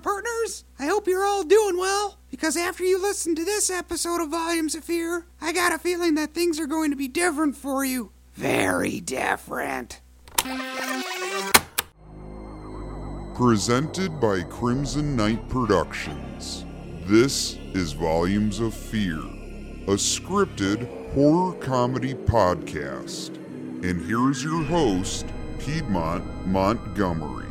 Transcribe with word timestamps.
partners. 0.00 0.64
I 0.78 0.86
hope 0.86 1.06
you're 1.06 1.24
all 1.24 1.44
doing 1.44 1.76
well, 1.78 2.18
because 2.30 2.56
after 2.56 2.84
you 2.84 3.00
listen 3.00 3.34
to 3.34 3.44
this 3.44 3.70
episode 3.70 4.20
of 4.20 4.30
Volumes 4.30 4.74
of 4.74 4.84
Fear, 4.84 5.26
I 5.40 5.52
got 5.52 5.72
a 5.72 5.78
feeling 5.78 6.14
that 6.14 6.34
things 6.34 6.60
are 6.60 6.66
going 6.66 6.90
to 6.90 6.96
be 6.96 7.08
different 7.08 7.56
for 7.56 7.84
you. 7.84 8.12
Very 8.34 9.00
different. 9.00 10.00
Presented 13.34 14.20
by 14.20 14.42
Crimson 14.42 15.16
Knight 15.16 15.48
Productions. 15.48 16.64
This 17.06 17.56
is 17.74 17.92
Volumes 17.92 18.60
of 18.60 18.74
Fear, 18.74 19.18
a 19.18 19.96
scripted 19.96 21.12
horror 21.14 21.54
comedy 21.54 22.14
podcast. 22.14 23.36
And 23.82 24.04
here's 24.06 24.44
your 24.44 24.62
host, 24.64 25.26
Piedmont 25.58 26.46
Montgomery. 26.46 27.47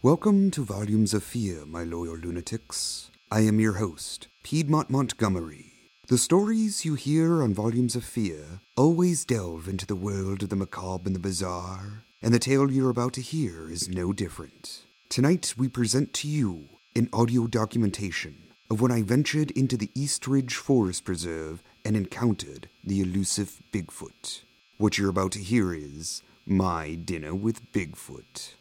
Welcome 0.00 0.52
to 0.52 0.64
Volumes 0.64 1.12
of 1.12 1.24
Fear, 1.24 1.66
my 1.66 1.82
loyal 1.82 2.16
lunatics. 2.16 3.10
I 3.32 3.40
am 3.40 3.58
your 3.58 3.78
host, 3.78 4.28
Piedmont 4.44 4.90
Montgomery. 4.90 5.72
The 6.06 6.18
stories 6.18 6.84
you 6.84 6.94
hear 6.94 7.42
on 7.42 7.52
Volumes 7.52 7.96
of 7.96 8.04
Fear 8.04 8.60
always 8.76 9.24
delve 9.24 9.66
into 9.66 9.86
the 9.86 9.96
world 9.96 10.44
of 10.44 10.50
the 10.50 10.54
macabre 10.54 11.06
and 11.06 11.16
the 11.16 11.18
bizarre, 11.20 12.04
and 12.22 12.32
the 12.32 12.38
tale 12.38 12.70
you're 12.70 12.90
about 12.90 13.12
to 13.14 13.20
hear 13.20 13.68
is 13.68 13.88
no 13.88 14.12
different. 14.12 14.82
Tonight 15.08 15.54
we 15.58 15.66
present 15.66 16.14
to 16.14 16.28
you 16.28 16.68
an 16.94 17.08
audio 17.12 17.48
documentation 17.48 18.52
of 18.70 18.80
when 18.80 18.92
I 18.92 19.02
ventured 19.02 19.50
into 19.50 19.76
the 19.76 19.90
East 19.96 20.28
Ridge 20.28 20.54
Forest 20.54 21.04
Preserve 21.06 21.60
and 21.84 21.96
encountered 21.96 22.68
the 22.84 23.00
elusive 23.00 23.60
Bigfoot. 23.72 24.42
What 24.76 24.96
you're 24.96 25.10
about 25.10 25.32
to 25.32 25.40
hear 25.40 25.74
is 25.74 26.22
my 26.46 26.94
dinner 26.94 27.34
with 27.34 27.72
Bigfoot. 27.72 28.54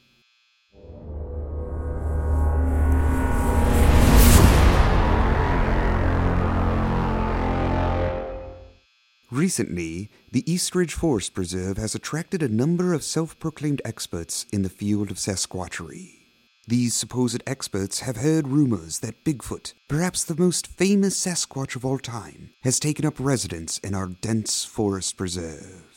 Recently, 9.29 10.09
the 10.31 10.49
Eastridge 10.51 10.93
Forest 10.93 11.33
Preserve 11.33 11.77
has 11.77 11.93
attracted 11.93 12.41
a 12.41 12.49
number 12.49 12.93
of 12.93 13.03
self 13.03 13.37
proclaimed 13.39 13.81
experts 13.85 14.45
in 14.51 14.61
the 14.61 14.69
field 14.69 15.11
of 15.11 15.19
Sasquatchery. 15.19 16.17
These 16.65 16.95
supposed 16.95 17.43
experts 17.45 17.99
have 18.01 18.17
heard 18.17 18.47
rumors 18.47 18.99
that 18.99 19.23
Bigfoot, 19.23 19.73
perhaps 19.87 20.23
the 20.23 20.35
most 20.35 20.67
famous 20.67 21.17
Sasquatch 21.17 21.75
of 21.75 21.85
all 21.85 21.99
time, 21.99 22.49
has 22.63 22.79
taken 22.79 23.05
up 23.05 23.19
residence 23.19 23.77
in 23.77 23.93
our 23.93 24.07
dense 24.07 24.65
forest 24.65 25.17
preserve. 25.17 25.96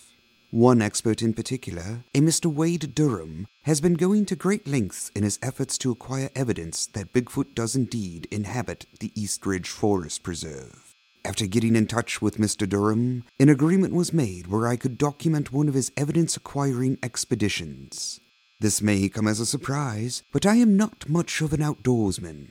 One 0.50 0.82
expert 0.82 1.22
in 1.22 1.32
particular, 1.32 2.02
a 2.12 2.18
Mr. 2.18 2.52
Wade 2.52 2.92
Durham, 2.92 3.46
has 3.62 3.80
been 3.80 3.94
going 3.94 4.26
to 4.26 4.34
great 4.34 4.66
lengths 4.66 5.08
in 5.14 5.22
his 5.22 5.38
efforts 5.40 5.78
to 5.78 5.92
acquire 5.92 6.28
evidence 6.34 6.86
that 6.86 7.12
Bigfoot 7.12 7.54
does 7.54 7.76
indeed 7.76 8.26
inhabit 8.32 8.86
the 8.98 9.12
East 9.14 9.46
Ridge 9.46 9.68
Forest 9.68 10.24
Preserve. 10.24 10.92
After 11.24 11.46
getting 11.46 11.76
in 11.76 11.86
touch 11.86 12.20
with 12.20 12.38
Mr. 12.38 12.68
Durham, 12.68 13.22
an 13.38 13.48
agreement 13.48 13.94
was 13.94 14.12
made 14.12 14.48
where 14.48 14.66
I 14.66 14.74
could 14.74 14.98
document 14.98 15.52
one 15.52 15.68
of 15.68 15.74
his 15.74 15.92
evidence 15.96 16.36
acquiring 16.36 16.98
expeditions. 17.00 18.18
This 18.58 18.82
may 18.82 19.08
come 19.08 19.28
as 19.28 19.38
a 19.38 19.46
surprise, 19.46 20.24
but 20.32 20.44
I 20.44 20.56
am 20.56 20.76
not 20.76 21.08
much 21.08 21.40
of 21.40 21.52
an 21.52 21.60
outdoorsman. 21.60 22.50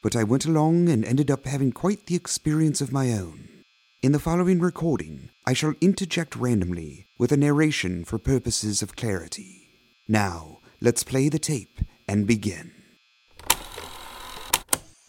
But 0.00 0.14
I 0.14 0.22
went 0.22 0.46
along 0.46 0.88
and 0.88 1.04
ended 1.04 1.28
up 1.28 1.46
having 1.46 1.72
quite 1.72 2.06
the 2.06 2.14
experience 2.14 2.80
of 2.80 2.92
my 2.92 3.10
own. 3.10 3.48
In 4.02 4.10
the 4.10 4.18
following 4.18 4.58
recording, 4.58 5.30
I 5.46 5.52
shall 5.52 5.74
interject 5.80 6.34
randomly 6.34 7.06
with 7.18 7.30
a 7.30 7.36
narration 7.36 8.04
for 8.04 8.18
purposes 8.18 8.82
of 8.82 8.96
clarity. 8.96 9.68
Now, 10.08 10.58
let's 10.80 11.04
play 11.04 11.28
the 11.28 11.38
tape 11.38 11.78
and 12.08 12.26
begin. 12.26 12.72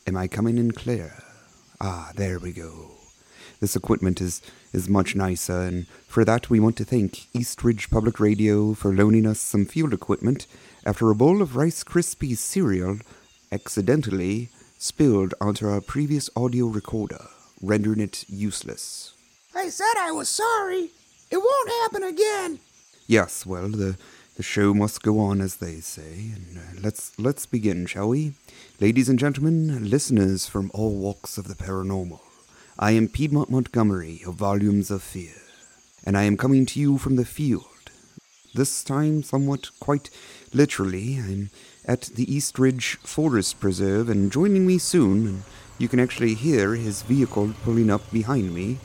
Am 0.05 0.15
I 0.15 0.27
coming 0.27 0.59
in 0.59 0.73
clear? 0.73 1.23
Ah, 1.81 2.11
there 2.15 2.37
we 2.37 2.51
go. 2.51 2.91
This 3.59 3.75
equipment 3.75 4.21
is, 4.21 4.43
is 4.73 4.87
much 4.87 5.15
nicer, 5.15 5.61
and 5.63 5.87
for 6.07 6.23
that 6.23 6.51
we 6.51 6.59
want 6.59 6.77
to 6.77 6.85
thank 6.85 7.35
Eastridge 7.35 7.89
Public 7.89 8.19
Radio 8.19 8.75
for 8.75 8.93
loaning 8.93 9.25
us 9.25 9.39
some 9.39 9.65
field 9.65 9.95
equipment 9.95 10.45
after 10.85 11.09
a 11.09 11.15
bowl 11.15 11.41
of 11.41 11.55
Rice 11.55 11.83
Krispies 11.83 12.37
cereal 12.37 12.99
accidentally 13.51 14.49
spilled 14.77 15.33
onto 15.41 15.67
our 15.67 15.81
previous 15.81 16.29
audio 16.35 16.67
recorder, 16.67 17.25
rendering 17.63 18.01
it 18.01 18.25
useless. 18.27 19.13
I 19.55 19.69
said 19.69 19.93
I 19.97 20.11
was 20.11 20.27
sorry. 20.27 20.89
It 21.31 21.37
won't 21.37 21.69
happen 21.81 22.03
again. 22.03 22.59
Yes, 23.07 23.45
well, 23.45 23.69
the 23.69 23.97
the 24.35 24.43
show 24.43 24.73
must 24.73 25.03
go 25.03 25.19
on, 25.19 25.41
as 25.41 25.57
they 25.57 25.75
say. 25.79 26.31
And 26.35 26.57
uh, 26.57 26.81
let's 26.81 27.17
let's 27.19 27.45
begin, 27.45 27.85
shall 27.85 28.09
we, 28.09 28.33
ladies 28.79 29.07
and 29.07 29.19
gentlemen, 29.19 29.89
listeners 29.89 30.47
from 30.47 30.71
all 30.73 30.95
walks 30.95 31.37
of 31.37 31.47
the 31.47 31.55
paranormal. 31.55 32.19
I 32.77 32.91
am 32.91 33.07
Piedmont 33.07 33.51
Montgomery 33.51 34.21
of 34.25 34.35
Volumes 34.35 34.89
of 34.89 35.03
Fear, 35.03 35.35
and 36.03 36.17
I 36.17 36.23
am 36.23 36.37
coming 36.37 36.65
to 36.67 36.79
you 36.79 36.97
from 36.97 37.15
the 37.15 37.25
field. 37.25 37.65
This 38.55 38.83
time, 38.83 39.23
somewhat 39.23 39.69
quite 39.79 40.09
literally, 40.53 41.17
I'm 41.17 41.51
at 41.85 42.01
the 42.01 42.31
Eastridge 42.33 42.97
Forest 43.03 43.59
Preserve, 43.59 44.09
and 44.09 44.31
joining 44.31 44.65
me 44.65 44.79
soon, 44.79 45.27
and 45.27 45.43
you 45.77 45.87
can 45.87 45.99
actually 45.99 46.33
hear 46.33 46.75
his 46.75 47.01
vehicle 47.01 47.53
pulling 47.63 47.89
up 47.89 48.09
behind 48.11 48.53
me, 48.53 48.77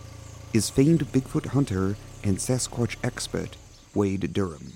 is 0.53 0.71
famed 0.71 1.01
Bigfoot 1.13 1.47
hunter 1.47 1.97
and 2.25 2.39
Sasquatch 2.39 2.97
expert 3.05 3.57
Wade 3.95 4.33
Durham. 4.33 4.73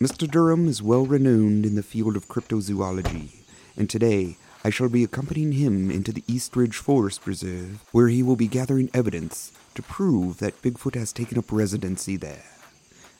Mr. 0.00 0.30
Durham 0.30 0.66
is 0.66 0.82
well 0.82 1.06
renowned 1.06 1.64
in 1.64 1.74
the 1.74 1.82
field 1.82 2.16
of 2.16 2.28
cryptozoology, 2.28 3.44
and 3.76 3.88
today 3.88 4.36
I 4.64 4.70
shall 4.70 4.88
be 4.88 5.04
accompanying 5.04 5.52
him 5.52 5.90
into 5.90 6.10
the 6.10 6.24
Eastridge 6.26 6.76
Forest 6.76 7.20
Preserve, 7.22 7.84
where 7.92 8.08
he 8.08 8.22
will 8.22 8.36
be 8.36 8.48
gathering 8.48 8.90
evidence 8.94 9.52
to 9.74 9.82
prove 9.82 10.38
that 10.38 10.62
Bigfoot 10.62 10.94
has 10.94 11.12
taken 11.12 11.38
up 11.38 11.52
residency 11.52 12.16
there. 12.16 12.44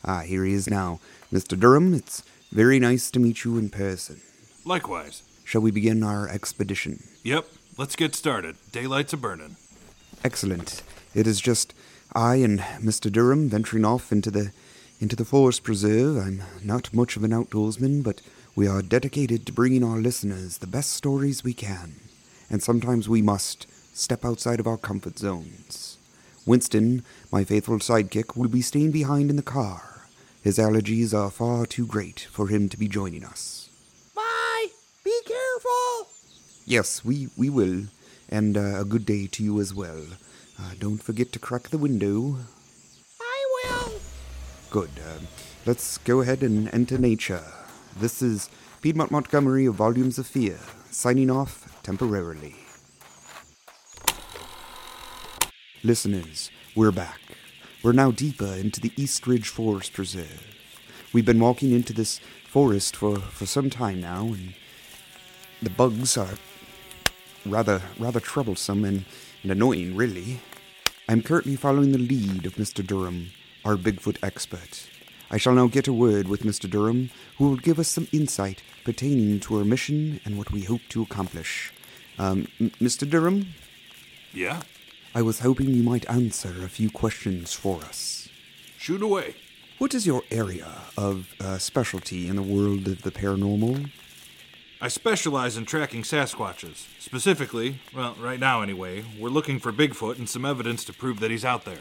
Ah, 0.04 0.20
here 0.20 0.44
he 0.44 0.54
is 0.54 0.68
now. 0.68 1.00
Mr. 1.32 1.58
Durham, 1.58 1.92
it's 1.94 2.22
very 2.50 2.78
nice 2.78 3.10
to 3.10 3.20
meet 3.20 3.44
you 3.44 3.58
in 3.58 3.68
person. 3.68 4.20
Likewise. 4.64 5.22
Shall 5.44 5.60
we 5.60 5.70
begin 5.70 6.02
our 6.02 6.26
expedition? 6.28 7.02
Yep, 7.22 7.46
let's 7.76 7.96
get 7.96 8.14
started. 8.14 8.56
Daylight's 8.72 9.12
a 9.12 9.16
burnin'. 9.16 9.56
Excellent. 10.22 10.82
It 11.14 11.26
is 11.26 11.40
just 11.40 11.74
I 12.14 12.36
and 12.36 12.60
Mr. 12.60 13.10
Durham 13.10 13.48
venturing 13.48 13.84
off 13.84 14.12
into 14.12 14.30
the 14.30 14.52
into 15.00 15.16
the 15.16 15.24
forest 15.24 15.64
preserve. 15.64 16.16
I'm 16.16 16.42
not 16.62 16.94
much 16.94 17.16
of 17.16 17.24
an 17.24 17.32
outdoorsman, 17.32 18.02
but 18.02 18.20
we 18.54 18.68
are 18.68 18.82
dedicated 18.82 19.44
to 19.46 19.52
bringing 19.52 19.82
our 19.82 19.98
listeners 19.98 20.58
the 20.58 20.66
best 20.66 20.92
stories 20.92 21.42
we 21.42 21.52
can, 21.52 21.96
and 22.48 22.62
sometimes 22.62 23.08
we 23.08 23.20
must 23.20 23.66
step 23.96 24.24
outside 24.24 24.60
of 24.60 24.66
our 24.66 24.78
comfort 24.78 25.18
zones. 25.18 25.98
Winston, 26.46 27.02
my 27.32 27.42
faithful 27.42 27.78
sidekick, 27.78 28.36
will 28.36 28.48
be 28.48 28.62
staying 28.62 28.92
behind 28.92 29.30
in 29.30 29.36
the 29.36 29.42
car. 29.42 30.06
His 30.42 30.58
allergies 30.58 31.12
are 31.12 31.30
far 31.30 31.66
too 31.66 31.86
great 31.86 32.28
for 32.30 32.48
him 32.48 32.68
to 32.68 32.76
be 32.76 32.86
joining 32.86 33.24
us. 33.24 33.63
Yes, 36.66 37.04
we, 37.04 37.28
we 37.36 37.50
will, 37.50 37.88
and 38.30 38.56
uh, 38.56 38.80
a 38.80 38.84
good 38.86 39.04
day 39.04 39.26
to 39.26 39.42
you 39.42 39.60
as 39.60 39.74
well. 39.74 40.02
Uh, 40.58 40.70
don't 40.78 41.02
forget 41.02 41.30
to 41.32 41.38
crack 41.38 41.68
the 41.68 41.76
window. 41.76 42.38
I 43.20 43.44
will. 43.52 43.92
Good. 44.70 44.90
Uh, 44.98 45.18
let's 45.66 45.98
go 45.98 46.22
ahead 46.22 46.42
and 46.42 46.72
enter 46.72 46.96
nature. 46.96 47.44
This 48.00 48.22
is 48.22 48.48
Piedmont 48.80 49.10
Montgomery 49.10 49.66
of 49.66 49.74
Volumes 49.74 50.18
of 50.18 50.26
Fear, 50.26 50.58
signing 50.90 51.30
off 51.30 51.82
temporarily. 51.82 52.54
Listeners, 55.82 56.50
we're 56.74 56.92
back. 56.92 57.20
We're 57.82 57.92
now 57.92 58.10
deeper 58.10 58.46
into 58.46 58.80
the 58.80 58.92
Eastridge 58.96 59.50
Forest 59.50 59.92
Preserve. 59.92 60.46
We've 61.12 61.26
been 61.26 61.40
walking 61.40 61.72
into 61.72 61.92
this 61.92 62.20
forest 62.48 62.96
for, 62.96 63.18
for 63.18 63.44
some 63.44 63.68
time 63.68 64.00
now, 64.00 64.28
and 64.28 64.54
the 65.60 65.68
bugs 65.68 66.16
are 66.16 66.38
rather 67.46 67.82
rather 67.98 68.20
troublesome 68.20 68.84
and, 68.84 69.04
and 69.42 69.52
annoying, 69.52 69.96
really. 69.96 70.40
I'm 71.08 71.22
currently 71.22 71.56
following 71.56 71.92
the 71.92 71.98
lead 71.98 72.46
of 72.46 72.54
Mr. 72.54 72.86
Durham, 72.86 73.30
our 73.64 73.76
Bigfoot 73.76 74.16
expert. 74.22 74.88
I 75.30 75.36
shall 75.36 75.54
now 75.54 75.66
get 75.66 75.88
a 75.88 75.92
word 75.92 76.28
with 76.28 76.42
Mr. 76.42 76.68
Durham, 76.70 77.10
who 77.38 77.48
will 77.48 77.56
give 77.56 77.78
us 77.78 77.88
some 77.88 78.08
insight 78.12 78.62
pertaining 78.84 79.40
to 79.40 79.58
our 79.58 79.64
mission 79.64 80.20
and 80.24 80.38
what 80.38 80.50
we 80.52 80.62
hope 80.62 80.82
to 80.90 81.02
accomplish. 81.02 81.72
Um, 82.18 82.46
M- 82.60 82.70
Mr. 82.80 83.08
Durham, 83.08 83.48
Yeah? 84.32 84.62
I 85.14 85.22
was 85.22 85.40
hoping 85.40 85.68
you 85.70 85.82
might 85.82 86.08
answer 86.08 86.54
a 86.64 86.68
few 86.68 86.90
questions 86.90 87.52
for 87.52 87.82
us. 87.82 88.28
Shoot 88.78 89.02
away. 89.02 89.34
What 89.78 89.94
is 89.94 90.06
your 90.06 90.22
area 90.30 90.70
of 90.96 91.34
uh, 91.40 91.58
specialty 91.58 92.28
in 92.28 92.36
the 92.36 92.42
world 92.42 92.86
of 92.88 93.02
the 93.02 93.10
paranormal? 93.10 93.90
I 94.80 94.88
specialize 94.88 95.56
in 95.56 95.64
tracking 95.64 96.02
Sasquatches. 96.02 96.86
Specifically, 96.98 97.78
well, 97.94 98.16
right 98.20 98.40
now 98.40 98.60
anyway, 98.60 99.04
we're 99.18 99.30
looking 99.30 99.58
for 99.58 99.72
Bigfoot 99.72 100.18
and 100.18 100.28
some 100.28 100.44
evidence 100.44 100.84
to 100.84 100.92
prove 100.92 101.20
that 101.20 101.30
he's 101.30 101.44
out 101.44 101.64
there. 101.64 101.78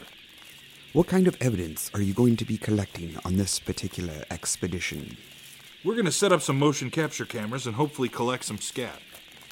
What 0.92 1.08
kind 1.08 1.26
of 1.26 1.36
evidence 1.40 1.90
are 1.92 2.00
you 2.00 2.14
going 2.14 2.36
to 2.36 2.44
be 2.44 2.56
collecting 2.56 3.16
on 3.24 3.36
this 3.36 3.58
particular 3.58 4.24
expedition? 4.30 5.16
We're 5.84 5.96
gonna 5.96 6.12
set 6.12 6.32
up 6.32 6.40
some 6.40 6.58
motion 6.58 6.88
capture 6.90 7.26
cameras 7.26 7.66
and 7.66 7.74
hopefully 7.74 8.08
collect 8.08 8.44
some 8.44 8.58
scat. 8.58 9.00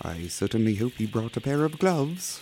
I 0.00 0.28
certainly 0.28 0.76
hope 0.76 0.98
you 0.98 1.08
brought 1.08 1.36
a 1.36 1.40
pair 1.40 1.64
of 1.64 1.78
gloves. 1.78 2.40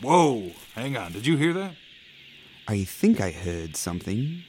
Whoa! 0.00 0.52
Hang 0.74 0.96
on, 0.96 1.12
did 1.12 1.26
you 1.26 1.36
hear 1.36 1.52
that? 1.52 1.74
I 2.66 2.84
think 2.84 3.20
I 3.20 3.30
heard 3.30 3.76
something. 3.76 4.44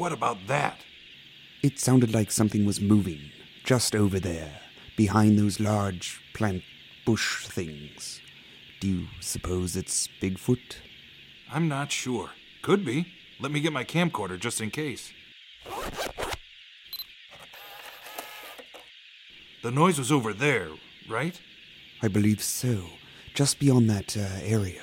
What 0.00 0.12
about 0.12 0.46
that? 0.46 0.78
It 1.62 1.78
sounded 1.78 2.14
like 2.14 2.30
something 2.30 2.64
was 2.64 2.80
moving 2.80 3.20
just 3.64 3.94
over 3.94 4.18
there, 4.18 4.62
behind 4.96 5.38
those 5.38 5.60
large 5.60 6.22
plant 6.32 6.62
bush 7.04 7.44
things. 7.46 8.18
Do 8.80 8.88
you 8.88 9.06
suppose 9.20 9.76
it's 9.76 10.08
Bigfoot? 10.22 10.76
I'm 11.52 11.68
not 11.68 11.92
sure. 11.92 12.30
Could 12.62 12.82
be. 12.82 13.08
Let 13.40 13.52
me 13.52 13.60
get 13.60 13.74
my 13.74 13.84
camcorder 13.84 14.38
just 14.40 14.62
in 14.62 14.70
case. 14.70 15.12
The 19.62 19.70
noise 19.70 19.98
was 19.98 20.10
over 20.10 20.32
there, 20.32 20.68
right? 21.10 21.38
I 22.00 22.08
believe 22.08 22.42
so, 22.42 22.84
just 23.34 23.58
beyond 23.58 23.90
that 23.90 24.16
uh, 24.16 24.22
area. 24.42 24.82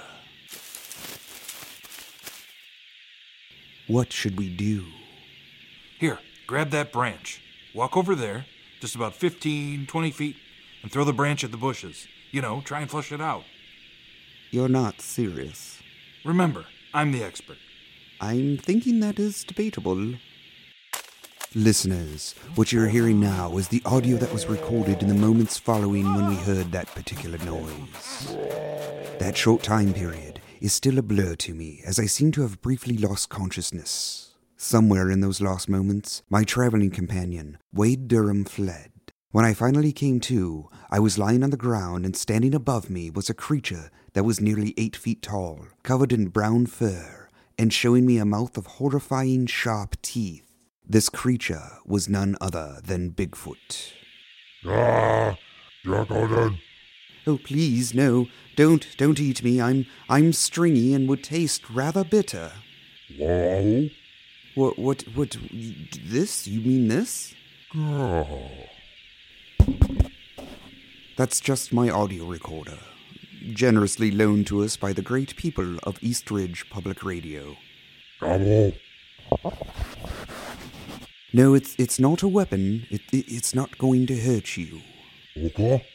What 3.88 4.14
should 4.14 4.38
we 4.38 4.56
do? 4.56 4.86
Here, 6.00 6.20
grab 6.46 6.70
that 6.72 6.92
branch. 6.92 7.42
Walk 7.74 7.98
over 7.98 8.14
there, 8.14 8.46
just 8.80 8.94
about 8.94 9.16
15, 9.16 9.88
20 9.88 10.12
feet, 10.12 10.36
and 10.84 10.92
throw 10.92 11.04
the 11.04 11.12
branch 11.12 11.44
at 11.44 11.50
the 11.50 11.58
bushes. 11.58 12.08
You 12.30 12.42
know, 12.42 12.62
try 12.62 12.82
and 12.82 12.90
flush 12.90 13.12
it 13.12 13.20
out. 13.20 13.46
You're 14.52 14.70
not 14.70 15.02
serious. 15.02 15.82
Remember, 16.24 16.66
I'm 16.94 17.12
the 17.12 17.24
expert. 17.24 17.58
I'm 18.22 18.58
thinking 18.58 19.00
that 19.00 19.18
is 19.18 19.44
debatable. 19.44 20.14
Listeners, 21.56 22.36
what 22.54 22.72
you're 22.72 22.90
hearing 22.90 23.20
now 23.20 23.58
is 23.58 23.70
the 23.70 23.82
audio 23.84 24.18
that 24.18 24.32
was 24.32 24.46
recorded 24.46 25.02
in 25.02 25.08
the 25.08 25.16
moments 25.16 25.58
following 25.58 26.14
when 26.14 26.28
we 26.28 26.36
heard 26.36 26.72
that 26.72 26.94
particular 26.94 27.40
noise. 27.40 28.36
That 29.18 29.36
short 29.36 29.64
time 29.64 29.94
period 29.94 30.42
is 30.62 30.74
still 30.74 31.00
a 31.00 31.02
blur 31.02 31.36
to 31.38 31.56
me 31.56 31.82
as 31.86 31.98
I 31.98 32.06
seem 32.06 32.32
to 32.34 32.44
have 32.44 32.62
briefly 32.62 32.98
lost 32.98 33.30
consciousness. 33.30 34.27
Somewhere 34.60 35.12
in 35.12 35.22
those 35.22 35.40
lost 35.40 35.70
moments, 35.70 36.24
my 36.32 36.44
traveling 36.44 36.90
companion, 36.90 37.60
Wade 37.72 38.08
Durham, 38.08 38.44
fled. 38.44 38.92
When 39.30 39.46
I 39.46 39.54
finally 39.54 39.92
came 39.92 40.20
to, 40.22 40.68
I 40.90 41.00
was 41.00 41.20
lying 41.20 41.44
on 41.44 41.52
the 41.52 41.58
ground 41.58 42.06
and 42.06 42.18
standing 42.18 42.56
above 42.56 42.90
me 42.90 43.12
was 43.12 43.30
a 43.30 43.36
creature 43.36 43.92
that 44.14 44.24
was 44.24 44.42
nearly 44.42 44.74
eight 44.76 44.96
feet 44.96 45.22
tall, 45.22 45.68
covered 45.84 46.12
in 46.12 46.30
brown 46.30 46.66
fur, 46.66 47.30
and 47.56 47.72
showing 47.72 48.04
me 48.08 48.18
a 48.18 48.26
mouth 48.26 48.58
of 48.58 48.66
horrifying 48.66 49.46
sharp 49.46 50.02
teeth. 50.02 50.52
This 50.84 51.08
creature 51.10 51.74
was 51.86 52.10
none 52.10 52.36
other 52.42 52.80
than 52.84 53.12
Bigfoot. 53.12 53.92
Ah, 54.66 55.38
Jackalden. 55.86 56.58
Oh, 57.28 57.38
please, 57.38 57.94
no, 57.94 58.26
don't, 58.56 58.88
don't 58.98 59.20
eat 59.20 59.44
me. 59.44 59.62
I'm, 59.62 59.86
I'm 60.10 60.34
stringy 60.34 60.96
and 60.96 61.08
would 61.08 61.24
taste 61.24 61.70
rather 61.70 62.04
bitter. 62.04 62.54
Wow. 63.20 63.90
What, 64.58 64.80
what, 64.80 65.04
what, 65.14 65.38
this? 66.04 66.48
You 66.48 66.62
mean 66.62 66.88
this? 66.88 67.36
Oh. 67.76 68.50
That's 71.16 71.40
just 71.40 71.72
my 71.72 71.92
audio 71.92 72.26
recorder, 72.26 72.80
generously 73.54 74.10
loaned 74.10 74.48
to 74.48 74.64
us 74.64 74.76
by 74.76 74.94
the 74.94 75.04
great 75.04 75.36
people 75.36 75.78
of 75.84 76.02
Eastridge 76.02 76.66
Public 76.72 77.04
Radio. 77.04 77.56
Gobble. 78.20 78.74
No, 81.34 81.54
it's, 81.54 81.76
it's 81.78 82.00
not 82.00 82.24
a 82.24 82.28
weapon. 82.28 82.88
It, 82.90 83.02
it, 83.14 83.26
it's 83.28 83.54
not 83.54 83.78
going 83.78 84.08
to 84.08 84.20
hurt 84.20 84.58
you. 84.58 84.82
Okay. 85.38 85.86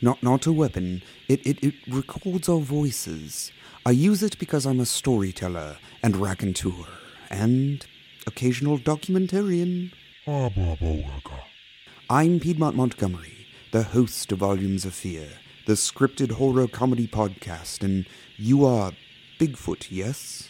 Not, 0.00 0.22
not 0.22 0.46
a 0.46 0.52
weapon. 0.52 1.02
It, 1.26 1.44
it, 1.44 1.58
it 1.60 1.74
records 1.88 2.48
our 2.48 2.60
voices. 2.60 3.50
I 3.84 3.90
use 3.90 4.22
it 4.22 4.38
because 4.38 4.64
I'm 4.64 4.78
a 4.78 4.86
storyteller 4.86 5.76
and 6.04 6.16
raconteur 6.16 6.86
and 7.30 7.86
occasional 8.26 8.78
documentarian. 8.78 9.92
I'm 12.10 12.40
Piedmont 12.40 12.76
Montgomery, 12.76 13.46
the 13.72 13.84
host 13.84 14.32
of 14.32 14.40
Volumes 14.40 14.84
of 14.84 14.94
Fear, 14.94 15.28
the 15.66 15.74
scripted 15.74 16.32
horror 16.32 16.66
comedy 16.66 17.06
podcast, 17.06 17.82
and 17.82 18.06
you 18.36 18.64
are 18.66 18.92
Bigfoot, 19.38 19.86
yes? 19.90 20.48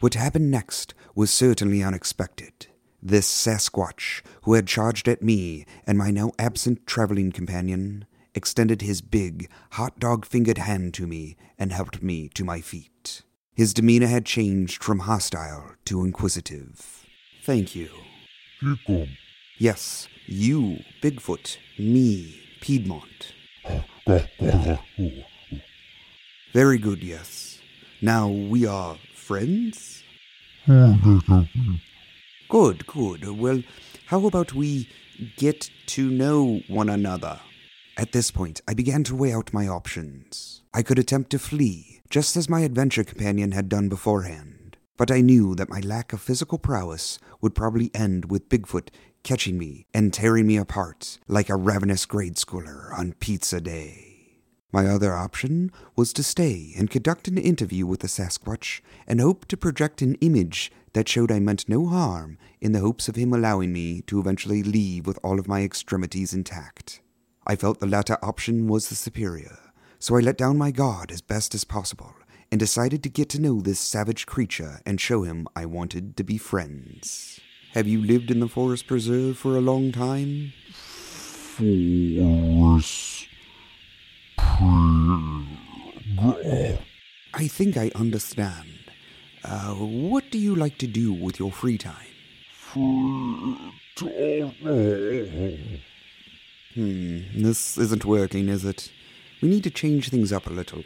What 0.00 0.14
happened 0.14 0.50
next 0.50 0.94
was 1.14 1.30
certainly 1.30 1.82
unexpected. 1.82 2.66
This 3.02 3.28
Sasquatch, 3.28 4.22
who 4.42 4.54
had 4.54 4.66
charged 4.66 5.08
at 5.08 5.22
me 5.22 5.64
and 5.86 5.96
my 5.96 6.10
now 6.10 6.32
absent 6.38 6.86
traveling 6.86 7.32
companion, 7.32 8.04
extended 8.34 8.82
his 8.82 9.00
big, 9.00 9.48
hot 9.72 9.98
dog 9.98 10.26
fingered 10.26 10.58
hand 10.58 10.92
to 10.94 11.06
me 11.06 11.36
and 11.58 11.72
helped 11.72 12.02
me 12.02 12.28
to 12.34 12.44
my 12.44 12.60
feet. 12.60 13.22
His 13.60 13.74
demeanor 13.74 14.06
had 14.06 14.24
changed 14.24 14.82
from 14.82 15.00
hostile 15.00 15.72
to 15.84 16.02
inquisitive. 16.02 17.04
Thank 17.44 17.76
you. 17.76 17.90
Chikum. 18.62 19.10
Yes, 19.58 20.08
you, 20.24 20.78
Bigfoot, 21.02 21.58
me, 21.78 22.40
Piedmont. 22.62 23.34
Very 26.54 26.78
good, 26.78 27.02
yes. 27.02 27.58
Now 28.00 28.28
we 28.28 28.64
are 28.64 28.96
friends? 29.14 30.04
Good, 32.48 32.86
good. 32.86 33.38
Well, 33.38 33.62
how 34.06 34.24
about 34.24 34.54
we 34.54 34.88
get 35.36 35.70
to 35.88 36.10
know 36.10 36.62
one 36.66 36.88
another? 36.88 37.38
At 38.00 38.12
this 38.12 38.30
point, 38.30 38.62
I 38.66 38.72
began 38.72 39.04
to 39.04 39.14
weigh 39.14 39.34
out 39.34 39.52
my 39.52 39.68
options. 39.68 40.62
I 40.72 40.82
could 40.82 40.98
attempt 40.98 41.28
to 41.32 41.38
flee, 41.38 42.00
just 42.08 42.34
as 42.34 42.48
my 42.48 42.60
adventure 42.60 43.04
companion 43.04 43.52
had 43.52 43.68
done 43.68 43.90
beforehand. 43.90 44.78
But 44.96 45.10
I 45.10 45.20
knew 45.20 45.54
that 45.56 45.68
my 45.68 45.80
lack 45.80 46.14
of 46.14 46.22
physical 46.22 46.56
prowess 46.56 47.18
would 47.42 47.54
probably 47.54 47.90
end 47.92 48.30
with 48.30 48.48
Bigfoot 48.48 48.88
catching 49.22 49.58
me 49.58 49.84
and 49.92 50.14
tearing 50.14 50.46
me 50.46 50.56
apart 50.56 51.18
like 51.28 51.50
a 51.50 51.56
ravenous 51.56 52.06
grade 52.06 52.36
schooler 52.36 52.90
on 52.98 53.12
pizza 53.20 53.60
day. 53.60 54.38
My 54.72 54.86
other 54.86 55.14
option 55.14 55.70
was 55.94 56.14
to 56.14 56.22
stay 56.22 56.72
and 56.78 56.88
conduct 56.88 57.28
an 57.28 57.36
interview 57.36 57.84
with 57.84 58.00
the 58.00 58.08
Sasquatch 58.08 58.80
and 59.06 59.20
hope 59.20 59.44
to 59.48 59.58
project 59.58 60.00
an 60.00 60.14
image 60.22 60.72
that 60.94 61.06
showed 61.06 61.30
I 61.30 61.38
meant 61.38 61.68
no 61.68 61.86
harm 61.86 62.38
in 62.62 62.72
the 62.72 62.80
hopes 62.80 63.10
of 63.10 63.16
him 63.16 63.34
allowing 63.34 63.74
me 63.74 64.00
to 64.06 64.18
eventually 64.18 64.62
leave 64.62 65.06
with 65.06 65.18
all 65.22 65.38
of 65.38 65.46
my 65.46 65.64
extremities 65.64 66.32
intact. 66.32 67.02
I 67.46 67.56
felt 67.56 67.80
the 67.80 67.86
latter 67.86 68.18
option 68.22 68.68
was 68.68 68.88
the 68.88 68.94
superior, 68.94 69.58
so 69.98 70.16
I 70.16 70.20
let 70.20 70.36
down 70.38 70.58
my 70.58 70.70
guard 70.70 71.10
as 71.10 71.22
best 71.22 71.54
as 71.54 71.64
possible 71.64 72.14
and 72.50 72.58
decided 72.58 73.02
to 73.02 73.08
get 73.08 73.28
to 73.30 73.40
know 73.40 73.60
this 73.60 73.80
savage 73.80 74.26
creature 74.26 74.80
and 74.84 75.00
show 75.00 75.22
him 75.22 75.48
I 75.56 75.64
wanted 75.66 76.16
to 76.16 76.24
be 76.24 76.36
friends. 76.36 77.40
Have 77.72 77.86
you 77.86 78.02
lived 78.02 78.30
in 78.30 78.40
the 78.40 78.48
forest 78.48 78.86
preserve 78.86 79.38
for 79.38 79.56
a 79.56 79.60
long 79.60 79.92
time? 79.92 80.52
Force. 81.56 83.26
Pre. 84.36 85.46
I 87.32 87.48
think 87.48 87.76
I 87.76 87.90
understand. 87.94 88.68
Uh, 89.44 89.74
what 89.74 90.30
do 90.30 90.38
you 90.38 90.54
like 90.54 90.78
to 90.78 90.86
do 90.86 91.12
with 91.12 91.38
your 91.38 91.52
free 91.52 91.78
time? 91.78 91.94
Hmm, 96.74 97.20
this 97.34 97.76
isn't 97.78 98.04
working, 98.04 98.48
is 98.48 98.64
it? 98.64 98.92
We 99.42 99.48
need 99.48 99.64
to 99.64 99.70
change 99.70 100.10
things 100.10 100.32
up 100.32 100.46
a 100.46 100.50
little. 100.50 100.84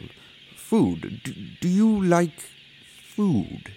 Food. 0.55 1.21
Do, 1.23 1.33
do 1.61 1.67
you 1.67 2.03
like 2.03 2.39
food? 3.15 3.71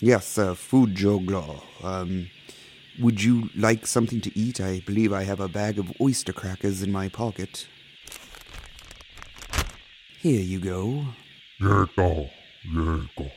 Yes, 0.00 0.38
uh, 0.38 0.54
food 0.54 0.94
juggler. 0.94 1.60
Um, 1.82 2.30
would 2.98 3.22
you 3.22 3.50
like 3.56 3.86
something 3.86 4.20
to 4.22 4.38
eat? 4.38 4.60
I 4.60 4.80
believe 4.80 5.12
I 5.12 5.22
have 5.24 5.40
a 5.40 5.48
bag 5.48 5.78
of 5.78 5.92
oyster 6.00 6.32
crackers 6.32 6.82
in 6.82 6.90
my 6.90 7.08
pocket. 7.08 7.68
Here 10.18 10.40
you 10.40 10.58
go. 10.58 11.04
Jeka. 11.60 12.30
Jeka. 12.66 13.30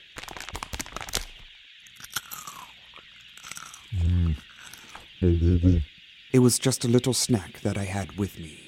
It 6.33 6.39
was 6.39 6.59
just 6.59 6.83
a 6.83 6.89
little 6.89 7.13
snack 7.13 7.61
that 7.61 7.77
I 7.77 7.85
had 7.85 8.17
with 8.17 8.37
me. 8.37 8.59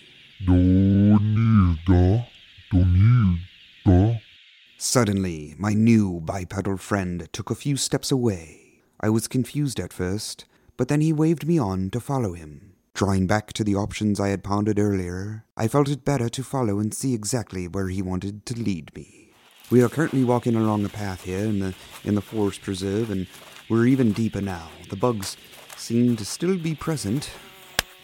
Suddenly, 4.78 5.56
my 5.58 5.74
new 5.74 6.22
bipedal 6.22 6.78
friend 6.78 7.28
took 7.34 7.50
a 7.50 7.56
few 7.56 7.76
steps 7.76 8.12
away. 8.12 8.82
I 9.02 9.10
was 9.10 9.28
confused 9.28 9.82
at 9.82 9.92
first, 9.92 10.46
but 10.78 10.88
then 10.88 11.02
he 11.02 11.12
waved 11.12 11.46
me 11.46 11.60
on 11.60 11.90
to 11.90 12.00
follow 12.00 12.34
him. 12.34 12.76
Drawing 12.94 13.28
back 13.28 13.52
to 13.52 13.64
the 13.66 13.76
options 13.76 14.22
I 14.22 14.30
had 14.30 14.42
pondered 14.42 14.80
earlier, 14.80 15.44
I 15.58 15.68
felt 15.68 15.90
it 15.90 16.06
better 16.06 16.30
to 16.30 16.44
follow 16.44 16.80
and 16.80 16.94
see 16.94 17.14
exactly 17.14 17.68
where 17.68 17.90
he 17.90 18.02
wanted 18.02 18.46
to 18.46 18.54
lead 18.58 18.96
me. 18.96 19.34
We 19.70 19.84
are 19.84 19.90
currently 19.90 20.24
walking 20.24 20.56
along 20.56 20.86
a 20.86 20.90
path 20.90 21.24
here 21.24 21.46
in 21.46 21.60
the 21.60 21.74
in 22.06 22.16
the 22.16 22.22
forest 22.22 22.62
preserve, 22.62 23.10
and 23.10 23.28
we're 23.68 23.88
even 23.88 24.14
deeper 24.14 24.40
now. 24.40 24.70
The 24.90 24.96
bugs 24.96 25.36
seem 25.78 26.16
to 26.18 26.26
still 26.26 26.58
be 26.58 26.76
present, 26.76 27.32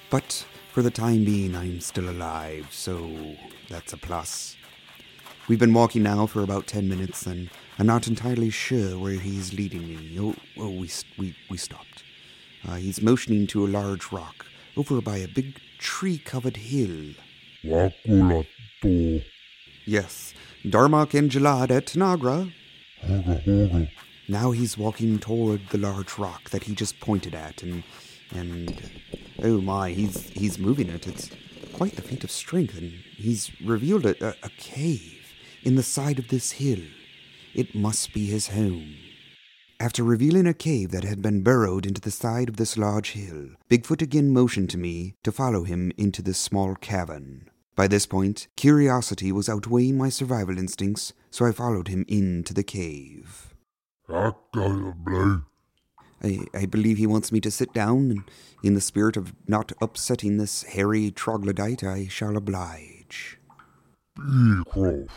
but 0.10 0.46
for 0.72 0.82
the 0.82 0.92
time 0.92 1.26
being, 1.26 1.56
I'm 1.56 1.80
still 1.80 2.10
alive, 2.10 2.68
so 2.72 3.12
that's 3.70 3.94
a 3.94 3.98
plus. 3.98 4.56
We've 5.48 5.60
been 5.60 5.74
walking 5.74 6.04
now 6.04 6.28
for 6.28 6.44
about 6.44 6.68
ten 6.68 6.88
minutes, 6.88 7.26
and 7.26 7.50
I'm 7.78 7.88
not 7.88 8.08
entirely 8.08 8.50
sure 8.50 8.98
where 8.98 9.20
he's 9.20 9.54
leading 9.54 9.88
me. 9.88 10.18
Oh, 10.20 10.36
oh 10.58 10.70
we 10.70 10.90
we 11.18 11.36
we 11.50 11.58
stopped. 11.58 12.04
Uh, 12.68 12.76
he's 12.76 13.02
motioning 13.02 13.48
to 13.48 13.66
a 13.66 13.68
large 13.68 14.12
rock 14.12 14.46
over 14.78 15.02
by 15.02 15.18
a 15.18 15.28
big 15.28 15.60
tree-covered 15.80 16.58
hill. 16.58 17.16
Wakulato. 17.64 19.24
Yes, 19.86 20.34
Darmok 20.64 21.18
and 21.18 21.32
Jalad 21.32 21.72
at 21.72 21.88
Tanagra. 21.88 22.52
Now 24.32 24.52
he's 24.52 24.78
walking 24.78 25.20
toward 25.20 25.68
the 25.72 25.78
large 25.78 26.18
rock 26.18 26.52
that 26.52 26.64
he 26.64 26.74
just 26.74 27.02
pointed 27.02 27.36
at, 27.36 27.64
and 27.64 27.84
and 28.34 28.82
oh 29.44 29.60
my, 29.60 29.90
he's 29.90 30.30
he's 30.30 30.58
moving 30.58 30.88
it. 30.88 31.06
It's 31.06 31.30
quite 31.74 31.98
the 31.98 32.02
feat 32.02 32.24
of 32.24 32.32
strength, 32.32 32.78
and 32.78 32.94
he's 33.18 33.52
revealed 33.62 34.06
a, 34.06 34.16
a, 34.26 34.34
a 34.44 34.50
cave 34.58 35.34
in 35.64 35.76
the 35.76 35.84
side 35.84 36.18
of 36.18 36.30
this 36.30 36.52
hill. 36.52 36.80
It 37.54 37.76
must 37.76 38.14
be 38.14 38.28
his 38.28 38.48
home. 38.48 38.96
After 39.82 40.02
revealing 40.02 40.48
a 40.48 40.54
cave 40.54 40.92
that 40.92 41.04
had 41.04 41.22
been 41.22 41.44
burrowed 41.44 41.86
into 41.86 42.00
the 42.00 42.10
side 42.10 42.48
of 42.48 42.56
this 42.56 42.78
large 42.78 43.12
hill, 43.12 43.50
Bigfoot 43.70 44.02
again 44.02 44.32
motioned 44.32 44.70
to 44.70 44.78
me 44.78 45.16
to 45.24 45.34
follow 45.34 45.66
him 45.66 45.92
into 45.98 46.22
this 46.22 46.38
small 46.38 46.76
cavern. 46.76 47.50
By 47.76 47.90
this 47.90 48.06
point, 48.06 48.48
curiosity 48.56 49.34
was 49.34 49.50
outweighing 49.50 49.98
my 49.98 50.08
survival 50.08 50.58
instincts, 50.58 51.12
so 51.32 51.46
I 51.46 51.52
followed 51.52 51.90
him 51.90 52.06
into 52.08 52.54
the 52.54 52.64
cave. 52.64 53.51
Akala 54.10 54.96
blue. 54.96 55.46
I, 56.24 56.46
I 56.54 56.66
believe 56.66 56.98
he 56.98 57.08
wants 57.08 57.32
me 57.32 57.40
to 57.42 57.52
sit 57.52 57.74
down, 57.74 58.12
and 58.12 58.24
in 58.64 58.74
the 58.76 58.82
spirit 58.82 59.18
of 59.18 59.34
not 59.48 59.72
upsetting 59.82 60.38
this 60.38 60.64
hairy 60.64 61.12
troglodyte, 61.12 61.84
I 61.84 62.08
shall 62.08 62.38
oblige. 62.38 63.40
Beecroft. 64.16 65.12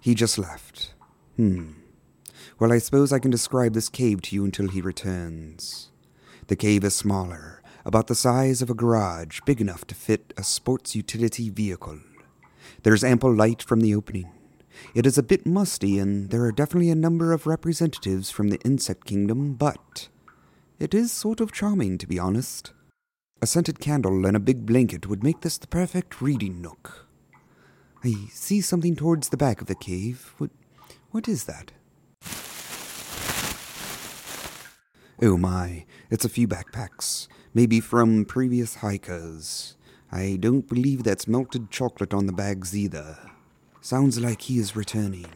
He 0.00 0.14
just 0.14 0.38
left. 0.38 0.92
Hmm. 1.36 1.72
Well, 2.58 2.72
I 2.72 2.78
suppose 2.78 3.12
I 3.12 3.18
can 3.18 3.30
describe 3.30 3.72
this 3.72 3.88
cave 3.88 4.22
to 4.22 4.36
you 4.36 4.44
until 4.44 4.68
he 4.68 4.80
returns. 4.80 5.90
The 6.48 6.56
cave 6.56 6.84
is 6.84 6.94
smaller, 6.94 7.62
about 7.84 8.08
the 8.08 8.14
size 8.14 8.60
of 8.60 8.68
a 8.68 8.74
garage, 8.74 9.40
big 9.46 9.60
enough 9.60 9.86
to 9.86 9.94
fit 9.94 10.34
a 10.36 10.42
sports 10.42 10.94
utility 10.94 11.48
vehicle. 11.48 12.00
There's 12.84 13.02
ample 13.02 13.34
light 13.34 13.62
from 13.62 13.80
the 13.80 13.94
opening. 13.94 14.30
It 14.94 15.06
is 15.06 15.16
a 15.16 15.22
bit 15.22 15.46
musty, 15.46 15.98
and 15.98 16.28
there 16.28 16.44
are 16.44 16.52
definitely 16.52 16.90
a 16.90 16.94
number 16.94 17.32
of 17.32 17.46
representatives 17.46 18.30
from 18.30 18.48
the 18.48 18.60
insect 18.60 19.06
kingdom, 19.06 19.54
but 19.54 20.08
it 20.78 20.92
is 20.92 21.10
sort 21.10 21.40
of 21.40 21.50
charming, 21.50 21.96
to 21.96 22.06
be 22.06 22.18
honest. 22.18 22.72
A 23.40 23.46
scented 23.46 23.80
candle 23.80 24.26
and 24.26 24.36
a 24.36 24.40
big 24.40 24.66
blanket 24.66 25.08
would 25.08 25.24
make 25.24 25.40
this 25.40 25.56
the 25.56 25.66
perfect 25.66 26.20
reading 26.20 26.60
nook. 26.60 27.06
I 28.04 28.26
see 28.30 28.60
something 28.60 28.96
towards 28.96 29.30
the 29.30 29.38
back 29.38 29.62
of 29.62 29.66
the 29.66 29.74
cave. 29.74 30.34
What, 30.36 30.50
what 31.10 31.26
is 31.26 31.44
that? 31.44 31.72
Oh 35.22 35.38
my, 35.38 35.86
it's 36.10 36.26
a 36.26 36.28
few 36.28 36.46
backpacks. 36.46 37.28
Maybe 37.54 37.80
from 37.80 38.26
previous 38.26 38.76
hikers. 38.76 39.74
I 40.14 40.36
don't 40.38 40.68
believe 40.68 41.02
that's 41.02 41.26
melted 41.26 41.72
chocolate 41.72 42.14
on 42.14 42.26
the 42.26 42.32
bags 42.32 42.76
either. 42.76 43.18
Sounds 43.80 44.20
like 44.20 44.42
he 44.42 44.58
is 44.58 44.76
returning. 44.76 45.26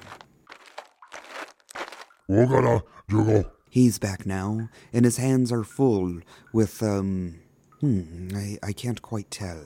He's 3.69 3.99
back 3.99 4.25
now, 4.25 4.69
and 4.93 5.05
his 5.05 5.17
hands 5.17 5.51
are 5.51 5.65
full 5.65 6.21
with, 6.53 6.81
um, 6.81 7.41
hmm, 7.81 8.29
I, 8.33 8.59
I 8.63 8.73
can't 8.73 9.03
quite 9.03 9.33
tell. 9.33 9.65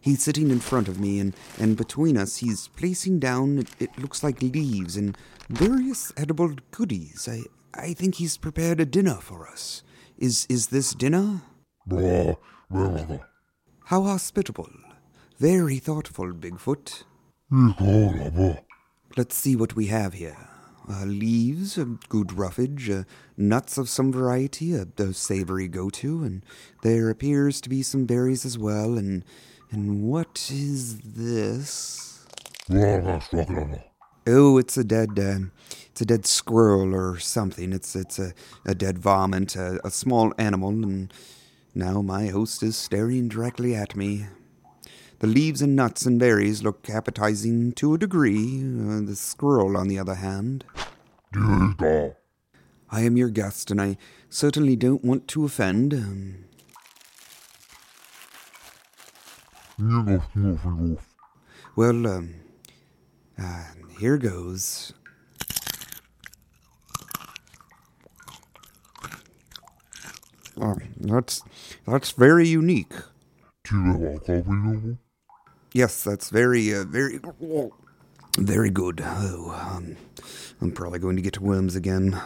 He's 0.00 0.22
sitting 0.22 0.50
in 0.50 0.60
front 0.60 0.88
of 0.88 0.98
me, 0.98 1.20
and, 1.20 1.34
and 1.60 1.76
between 1.76 2.16
us, 2.16 2.38
he's 2.38 2.68
placing 2.68 3.18
down, 3.18 3.58
it, 3.58 3.68
it 3.78 3.98
looks 3.98 4.22
like 4.24 4.40
leaves 4.40 4.96
and 4.96 5.18
various 5.50 6.14
edible 6.16 6.54
goodies. 6.70 7.28
I, 7.30 7.42
I 7.78 7.92
think 7.92 8.14
he's 8.14 8.38
prepared 8.38 8.80
a 8.80 8.86
dinner 8.86 9.16
for 9.16 9.46
us. 9.46 9.82
Is, 10.16 10.46
is 10.48 10.68
this 10.68 10.94
dinner? 10.94 11.42
Bra. 11.86 12.36
How 13.84 14.02
hospitable. 14.02 14.70
Very 15.38 15.78
thoughtful, 15.78 16.32
Bigfoot. 16.32 17.04
Let's 19.16 19.36
see 19.36 19.54
what 19.54 19.76
we 19.76 19.86
have 19.86 20.14
here. 20.14 20.36
Uh, 20.88 21.04
leaves, 21.04 21.78
a 21.78 21.84
good 22.08 22.32
roughage, 22.32 22.88
uh, 22.88 23.02
nuts 23.36 23.76
of 23.76 23.88
some 23.88 24.12
variety, 24.12 24.74
a, 24.74 24.86
a 24.98 25.12
savory 25.12 25.68
go-to, 25.68 26.22
and 26.22 26.44
there 26.82 27.10
appears 27.10 27.60
to 27.60 27.68
be 27.68 27.82
some 27.82 28.06
berries 28.06 28.44
as 28.44 28.56
well. 28.56 28.96
And 28.96 29.24
and 29.70 30.02
what 30.04 30.48
is 30.52 30.98
this? 31.00 32.24
Oh, 34.28 34.58
it's 34.58 34.76
a 34.76 34.84
dead, 34.84 35.18
uh, 35.18 35.46
it's 35.90 36.00
a 36.00 36.06
dead 36.06 36.26
squirrel 36.26 36.94
or 36.94 37.18
something. 37.18 37.72
It's 37.72 37.96
it's 37.96 38.18
a, 38.18 38.32
a 38.64 38.74
dead 38.74 38.98
varmint, 38.98 39.56
a, 39.56 39.80
a 39.84 39.90
small 39.90 40.32
animal, 40.38 40.70
and 40.70 41.12
now 41.76 42.00
my 42.00 42.28
host 42.28 42.62
is 42.62 42.74
staring 42.74 43.28
directly 43.28 43.74
at 43.74 43.94
me. 43.94 44.26
The 45.18 45.26
leaves 45.26 45.60
and 45.60 45.76
nuts 45.76 46.06
and 46.06 46.18
berries 46.18 46.62
look 46.62 46.88
appetizing 46.88 47.72
to 47.72 47.94
a 47.94 47.98
degree. 47.98 48.62
Uh, 48.62 49.00
the 49.04 49.14
squirrel, 49.14 49.76
on 49.76 49.88
the 49.88 49.98
other 49.98 50.14
hand. 50.14 50.64
Diga. 51.32 52.16
I 52.90 53.02
am 53.02 53.16
your 53.16 53.28
guest, 53.28 53.70
and 53.70 53.80
I 53.80 53.98
certainly 54.30 54.74
don't 54.74 55.04
want 55.04 55.28
to 55.28 55.44
offend. 55.44 55.92
Um, 55.92 56.44
well, 61.76 62.06
um, 62.06 62.34
uh, 63.38 63.64
here 63.98 64.16
goes. 64.16 64.94
Oh, 70.60 70.76
that's 70.98 71.42
that's 71.86 72.12
very 72.12 72.48
unique. 72.48 72.94
Tiwa 73.64 74.24
kapiyo. 74.24 74.98
Yes, 75.72 76.02
that's 76.02 76.30
very, 76.30 76.72
uh, 76.74 76.84
very, 76.84 77.20
very 78.38 78.70
good. 78.70 79.02
Oh, 79.04 79.50
um, 79.50 79.96
I'm 80.60 80.72
probably 80.72 80.98
going 80.98 81.16
to 81.16 81.22
get 81.22 81.38
worms 81.38 81.76
again. 81.76 82.18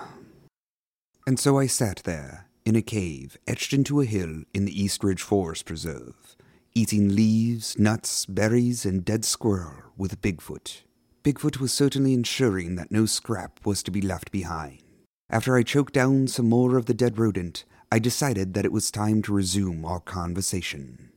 And 1.26 1.38
so 1.40 1.58
I 1.58 1.66
sat 1.66 2.02
there, 2.04 2.46
in 2.64 2.76
a 2.76 2.82
cave 2.82 3.36
etched 3.48 3.72
into 3.72 4.00
a 4.00 4.04
hill 4.04 4.44
in 4.54 4.66
the 4.66 4.82
East 4.82 5.02
Ridge 5.02 5.22
Forest 5.22 5.64
Preserve, 5.64 6.36
eating 6.74 7.14
leaves, 7.16 7.78
nuts, 7.78 8.26
berries, 8.26 8.84
and 8.84 9.04
dead 9.04 9.24
squirrel 9.24 9.82
with 9.96 10.20
Bigfoot. 10.22 10.82
Bigfoot 11.24 11.58
was 11.58 11.72
certainly 11.72 12.14
ensuring 12.14 12.76
that 12.76 12.92
no 12.92 13.06
scrap 13.06 13.66
was 13.66 13.82
to 13.82 13.90
be 13.90 14.00
left 14.00 14.30
behind. 14.30 14.82
After 15.28 15.56
I 15.56 15.62
choked 15.62 15.94
down 15.94 16.28
some 16.28 16.48
more 16.48 16.76
of 16.76 16.86
the 16.86 16.94
dead 16.94 17.18
rodent, 17.18 17.64
I 17.92 17.98
decided 17.98 18.54
that 18.54 18.64
it 18.64 18.72
was 18.72 18.90
time 18.90 19.20
to 19.22 19.32
resume 19.32 19.84
our 19.84 20.00
conversation. 20.00 21.10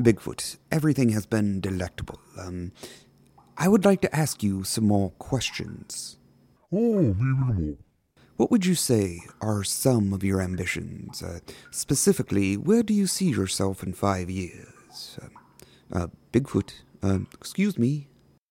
Bigfoot, 0.00 0.58
everything 0.70 1.08
has 1.10 1.26
been 1.26 1.60
delectable. 1.60 2.20
Um, 2.38 2.72
I 3.56 3.66
would 3.68 3.84
like 3.84 4.00
to 4.02 4.14
ask 4.14 4.42
you 4.42 4.62
some 4.62 4.86
more 4.86 5.10
questions. 5.18 6.18
Oh, 6.72 7.14
bibelmo. 7.18 7.78
What 8.36 8.50
would 8.50 8.66
you 8.66 8.74
say 8.74 9.20
are 9.40 9.64
some 9.64 10.12
of 10.12 10.22
your 10.22 10.42
ambitions? 10.42 11.22
Uh, 11.22 11.40
specifically, 11.70 12.56
where 12.56 12.82
do 12.82 12.92
you 12.92 13.06
see 13.06 13.30
yourself 13.30 13.82
in 13.82 13.94
five 13.94 14.28
years? 14.28 15.18
Uh, 15.20 15.98
uh, 15.98 16.06
Bigfoot, 16.32 16.72
uh, 17.02 17.20
excuse 17.32 17.78
me. 17.78 18.08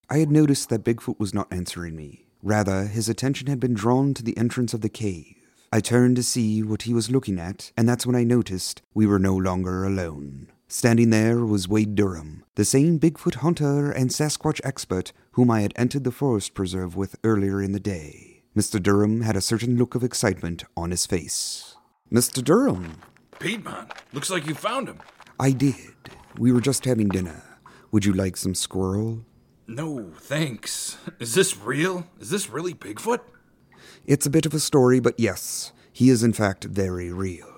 I 0.09 0.17
had 0.17 0.31
noticed 0.31 0.69
that 0.69 0.83
Bigfoot 0.83 1.19
was 1.19 1.33
not 1.33 1.53
answering 1.53 1.95
me. 1.95 2.25
Rather, 2.41 2.87
his 2.87 3.07
attention 3.07 3.47
had 3.47 3.59
been 3.59 3.73
drawn 3.75 4.15
to 4.15 4.23
the 4.23 4.37
entrance 4.37 4.73
of 4.73 4.81
the 4.81 4.89
cave. 4.89 5.35
I 5.71 5.79
turned 5.79 6.15
to 6.15 6.23
see 6.23 6.63
what 6.63 6.83
he 6.83 6.93
was 6.93 7.11
looking 7.11 7.39
at, 7.39 7.71
and 7.75 7.87
that's 7.87 8.05
when 8.05 8.15
I 8.15 8.23
noticed 8.23 8.81
we 8.93 9.05
were 9.05 9.19
no 9.19 9.35
longer 9.35 9.83
alone. 9.83 10.51
Standing 10.67 11.09
there 11.09 11.45
was 11.45 11.67
Wade 11.67 11.95
Durham, 11.95 12.43
the 12.55 12.65
same 12.65 12.99
Bigfoot 12.99 13.35
hunter 13.35 13.91
and 13.91 14.09
Sasquatch 14.09 14.59
expert 14.63 15.11
whom 15.31 15.51
I 15.51 15.61
had 15.61 15.73
entered 15.75 16.03
the 16.03 16.11
forest 16.11 16.53
preserve 16.53 16.95
with 16.95 17.17
earlier 17.23 17.61
in 17.61 17.71
the 17.71 17.79
day. 17.79 18.43
Mr. 18.55 18.81
Durham 18.81 19.21
had 19.21 19.35
a 19.35 19.41
certain 19.41 19.77
look 19.77 19.95
of 19.95 20.03
excitement 20.03 20.63
on 20.77 20.91
his 20.91 21.05
face. 21.05 21.75
Mr. 22.11 22.43
Durham, 22.43 23.01
Piedmont, 23.39 23.91
looks 24.13 24.29
like 24.29 24.47
you 24.47 24.55
found 24.55 24.87
him. 24.87 24.99
I 25.39 25.51
did. 25.51 25.75
We 26.37 26.51
were 26.51 26.61
just 26.61 26.85
having 26.85 27.09
dinner. 27.09 27.43
Would 27.91 28.05
you 28.05 28.13
like 28.13 28.37
some 28.37 28.55
squirrel? 28.55 29.25
No, 29.67 30.11
thanks. 30.19 30.97
Is 31.19 31.33
this 31.35 31.57
real? 31.57 32.07
Is 32.19 32.29
this 32.29 32.49
really 32.49 32.73
Bigfoot? 32.73 33.19
It's 34.07 34.27
a 34.27 34.29
bit 34.29 34.45
of 34.45 34.53
a 34.53 34.59
story, 34.59 34.99
but 34.99 35.19
yes, 35.19 35.73
he 35.91 36.09
is 36.09 36.23
in 36.23 36.33
fact 36.33 36.63
very 36.65 37.11
real. 37.11 37.51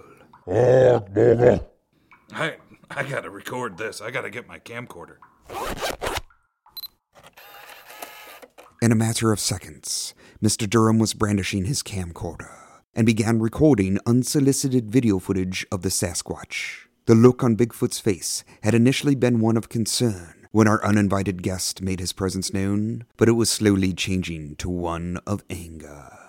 I 2.32 2.56
I 2.90 3.04
gotta 3.04 3.30
record 3.30 3.78
this. 3.78 4.00
I 4.00 4.12
gotta 4.12 4.30
get 4.30 4.48
my 4.48 4.60
camcorder. 4.60 5.18
In 8.82 8.92
a 8.92 8.96
matter 8.96 9.34
of 9.34 9.40
seconds, 9.42 10.14
Mr. 10.42 10.70
Durham 10.70 11.00
was 11.00 11.14
brandishing 11.14 11.66
his 11.66 11.84
camcorder 11.84 12.56
and 12.96 13.06
began 13.06 13.40
recording 13.40 14.00
unsolicited 14.06 14.90
video 14.90 15.20
footage 15.20 15.66
of 15.70 15.82
the 15.82 15.90
Sasquatch. 15.90 16.86
The 17.08 17.16
look 17.16 17.44
on 17.44 17.58
Bigfoot's 17.58 18.00
face 18.00 18.46
had 18.64 18.74
initially 18.74 19.16
been 19.16 19.42
one 19.42 19.58
of 19.58 19.68
concern 19.68 20.48
when 20.52 20.68
our 20.68 20.84
uninvited 20.86 21.44
guest 21.44 21.82
made 21.82 22.00
his 22.00 22.14
presence 22.14 22.54
known, 22.54 23.06
but 23.18 23.28
it 23.28 23.34
was 23.34 23.50
slowly 23.50 23.94
changing 23.94 24.56
to 24.58 24.70
one 24.70 25.20
of 25.28 25.44
anger. 25.50 26.27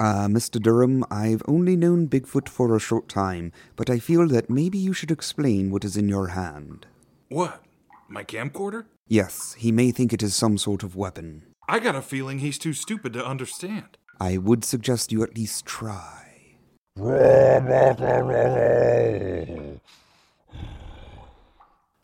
Uh, 0.00 0.26
Mr. 0.26 0.60
Durham, 0.60 1.04
I've 1.10 1.42
only 1.46 1.76
known 1.76 2.08
Bigfoot 2.08 2.48
for 2.48 2.74
a 2.74 2.80
short 2.80 3.08
time, 3.08 3.52
but 3.76 3.88
I 3.88 3.98
feel 3.98 4.26
that 4.28 4.50
maybe 4.50 4.78
you 4.78 4.92
should 4.92 5.10
explain 5.10 5.70
what 5.70 5.84
is 5.84 5.96
in 5.96 6.08
your 6.08 6.28
hand. 6.28 6.86
What? 7.28 7.62
My 8.08 8.24
camcorder? 8.24 8.86
Yes, 9.08 9.54
he 9.58 9.70
may 9.70 9.90
think 9.90 10.12
it 10.12 10.22
is 10.22 10.34
some 10.34 10.58
sort 10.58 10.82
of 10.82 10.96
weapon. 10.96 11.44
I 11.68 11.78
got 11.78 11.94
a 11.96 12.02
feeling 12.02 12.38
he's 12.40 12.58
too 12.58 12.72
stupid 12.72 13.12
to 13.14 13.24
understand. 13.24 13.96
I 14.20 14.36
would 14.36 14.64
suggest 14.64 15.12
you 15.12 15.22
at 15.22 15.36
least 15.36 15.64
try. 15.64 16.22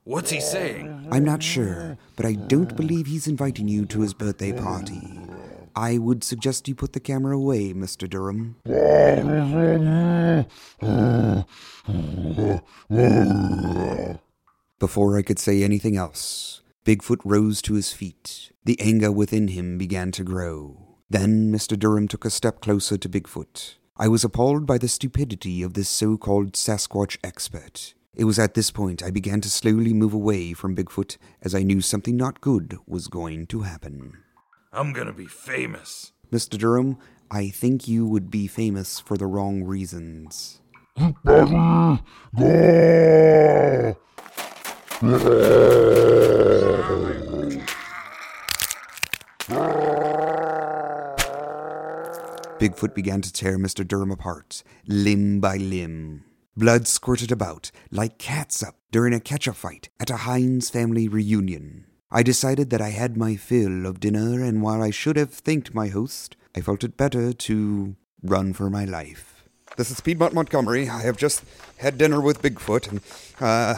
What's 0.04 0.30
he 0.30 0.40
saying? 0.40 1.09
I'm 1.12 1.25
not 1.25 1.42
sure, 1.42 1.97
but 2.16 2.26
I 2.26 2.32
don't 2.32 2.75
believe 2.76 3.06
he's 3.06 3.28
inviting 3.28 3.68
you 3.68 3.87
to 3.87 4.00
his 4.00 4.14
birthday 4.14 4.52
party. 4.52 5.00
I 5.75 5.99
would 5.99 6.25
suggest 6.25 6.69
you 6.69 6.75
put 6.75 6.93
the 6.93 7.00
camera 7.00 7.37
away, 7.37 7.73
Mr. 7.73 8.09
Durham. 8.09 8.57
Before 14.79 15.19
I 15.19 15.23
could 15.23 15.39
say 15.39 15.62
anything 15.62 15.97
else, 15.97 16.62
Bigfoot 16.85 17.21
rose 17.25 17.61
to 17.62 17.75
his 17.75 17.93
feet. 17.93 18.53
The 18.65 18.81
anger 18.81 19.12
within 19.12 19.49
him 19.49 19.79
began 19.79 20.11
to 20.12 20.25
grow. 20.25 20.97
Then 21.09 21.53
Mr. 21.53 21.79
Durham 21.79 22.09
took 22.09 22.25
a 22.25 22.31
step 22.31 22.61
closer 22.61 22.97
to 22.97 23.09
Bigfoot. 23.09 23.75
I 23.97 24.09
was 24.09 24.25
appalled 24.25 24.65
by 24.65 24.79
the 24.79 24.89
stupidity 24.89 25.62
of 25.62 25.75
this 25.75 25.89
so 25.89 26.17
called 26.17 26.53
Sasquatch 26.53 27.19
expert. 27.23 27.95
It 28.15 28.25
was 28.25 28.39
at 28.39 28.55
this 28.55 28.71
point 28.71 29.03
I 29.03 29.11
began 29.11 29.41
to 29.43 29.50
slowly 29.50 29.93
move 29.93 30.15
away 30.15 30.53
from 30.53 30.75
Bigfoot 30.75 31.17
as 31.43 31.55
I 31.55 31.62
knew 31.62 31.81
something 31.81 32.17
not 32.17 32.41
good 32.41 32.79
was 32.87 33.09
going 33.09 33.47
to 33.49 33.62
happen. 33.62 34.19
I'm 34.73 34.93
gonna 34.93 35.12
be 35.12 35.27
famous. 35.27 36.12
Mr. 36.33 36.57
Durham, 36.57 36.97
I 37.29 37.49
think 37.49 37.89
you 37.89 38.07
would 38.07 38.31
be 38.31 38.47
famous 38.47 39.00
for 39.00 39.17
the 39.17 39.27
wrong 39.27 39.65
reasons. 39.65 40.61
Bigfoot 52.59 52.95
began 52.95 53.23
to 53.23 53.33
tear 53.33 53.59
Mr. 53.59 53.87
Durham 53.87 54.12
apart, 54.12 54.62
limb 54.87 55.41
by 55.41 55.57
limb. 55.57 56.23
Blood 56.57 56.87
squirted 56.87 57.33
about 57.33 57.73
like 57.91 58.19
catsup 58.19 58.77
during 58.93 59.15
a 59.15 59.21
catch-up 59.21 59.57
fight 59.57 59.89
at 59.99 60.11
a 60.11 60.19
Heinz 60.19 60.71
family 60.71 61.09
reunion. 61.09 61.87
I 62.12 62.25
decided 62.25 62.71
that 62.71 62.81
I 62.81 62.88
had 62.88 63.17
my 63.17 63.37
fill 63.37 63.87
of 63.87 64.00
dinner, 64.00 64.43
and 64.43 64.62
while 64.62 64.83
I 64.83 64.90
should 64.90 65.17
have 65.17 65.33
thanked 65.33 65.73
my 65.76 65.87
host, 65.88 66.37
I 66.57 66.61
felt 66.61 66.83
it 66.83 66.97
better 66.97 67.33
to 67.33 67.95
run 68.21 68.52
for 68.52 68.69
my 68.69 68.85
life. 68.85 69.45
This 69.76 69.93
is 69.93 70.00
Piedmont 70.00 70.35
Montgomery. 70.35 70.88
I 70.88 71.02
have 71.02 71.17
just 71.17 71.45
had 71.76 71.99
dinner 71.99 72.21
with 72.21 72.43
Bigfoot 72.43 72.90
and 72.90 73.00
uh, 73.38 73.76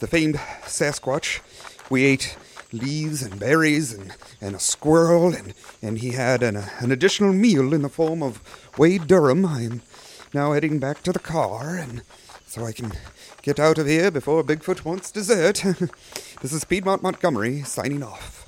the 0.00 0.08
famed 0.08 0.34
Sasquatch. 0.62 1.38
We 1.88 2.06
ate 2.06 2.36
leaves 2.72 3.22
and 3.22 3.38
berries 3.38 3.92
and, 3.92 4.16
and 4.40 4.56
a 4.56 4.60
squirrel, 4.60 5.32
and, 5.32 5.54
and 5.80 5.98
he 5.98 6.10
had 6.10 6.42
an, 6.42 6.56
an 6.56 6.90
additional 6.90 7.32
meal 7.32 7.72
in 7.72 7.82
the 7.82 7.88
form 7.88 8.20
of 8.20 8.42
Wade 8.78 9.06
Durham. 9.06 9.46
I 9.46 9.62
am 9.62 9.82
now 10.34 10.54
heading 10.54 10.80
back 10.80 11.04
to 11.04 11.12
the 11.12 11.20
car, 11.20 11.76
and 11.76 12.02
so 12.50 12.64
I 12.64 12.72
can 12.72 12.90
get 13.42 13.60
out 13.60 13.78
of 13.78 13.86
here 13.86 14.10
before 14.10 14.42
Bigfoot 14.42 14.84
wants 14.84 15.12
dessert. 15.12 15.62
this 16.42 16.52
is 16.52 16.64
Piedmont 16.64 17.00
Montgomery 17.00 17.62
signing 17.62 18.02
off. 18.02 18.44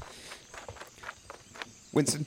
Winston, 1.93 2.27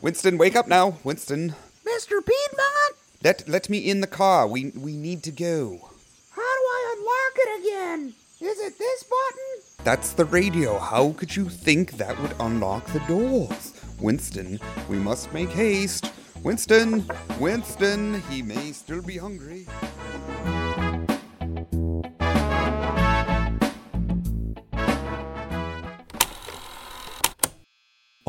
Winston, 0.00 0.38
wake 0.38 0.56
up 0.56 0.66
now, 0.66 0.96
Winston. 1.04 1.54
Mr. 1.84 2.24
Piedmont? 2.24 2.96
Let 3.22 3.46
let 3.46 3.68
me 3.68 3.78
in 3.78 4.00
the 4.00 4.06
car. 4.06 4.46
We 4.46 4.72
we 4.74 4.96
need 4.96 5.22
to 5.24 5.30
go. 5.30 5.90
How 6.30 6.40
do 6.40 6.64
I 6.78 6.94
unlock 6.96 7.34
it 7.36 7.60
again? 7.60 8.14
Is 8.40 8.58
it 8.58 8.78
this 8.78 9.02
button? 9.02 9.84
That's 9.84 10.12
the 10.12 10.24
radio. 10.24 10.78
How 10.78 11.12
could 11.12 11.36
you 11.36 11.50
think 11.50 11.98
that 11.98 12.18
would 12.22 12.34
unlock 12.40 12.86
the 12.86 13.00
doors? 13.00 13.74
Winston, 14.00 14.58
we 14.88 14.96
must 14.96 15.34
make 15.34 15.50
haste. 15.50 16.10
Winston, 16.42 17.04
Winston, 17.38 18.22
he 18.30 18.40
may 18.40 18.72
still 18.72 19.02
be 19.02 19.18
hungry. 19.18 19.66